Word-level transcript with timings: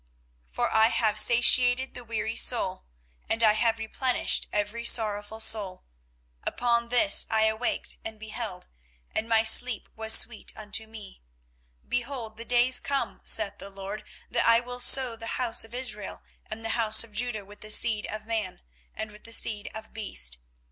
24:031:025 0.47 0.55
For 0.55 0.73
I 0.73 0.87
have 0.87 1.19
satiated 1.19 1.93
the 1.93 2.03
weary 2.03 2.35
soul, 2.35 2.85
and 3.29 3.43
I 3.43 3.53
have 3.53 3.77
replenished 3.77 4.47
every 4.51 4.83
sorrowful 4.83 5.39
soul. 5.39 5.83
24:031:026 6.47 6.53
Upon 6.55 6.87
this 6.89 7.27
I 7.29 7.45
awaked, 7.45 7.97
and 8.03 8.19
beheld; 8.19 8.67
and 9.13 9.29
my 9.29 9.43
sleep 9.43 9.87
was 9.95 10.15
sweet 10.17 10.51
unto 10.55 10.87
me. 10.87 11.21
24:031:027 11.83 11.89
Behold, 11.91 12.37
the 12.37 12.45
days 12.45 12.79
come, 12.79 13.21
saith 13.25 13.59
the 13.59 13.69
LORD, 13.69 14.03
that 14.31 14.47
I 14.47 14.59
will 14.59 14.79
sow 14.79 15.15
the 15.15 15.27
house 15.37 15.63
of 15.63 15.75
Israel 15.75 16.23
and 16.47 16.65
the 16.65 16.69
house 16.69 17.03
of 17.03 17.11
Judah 17.11 17.45
with 17.45 17.61
the 17.61 17.69
seed 17.69 18.07
of 18.07 18.25
man, 18.25 18.61
and 18.95 19.11
with 19.11 19.23
the 19.25 19.31
seed 19.31 19.69
of 19.75 19.93
beast. 19.93 20.39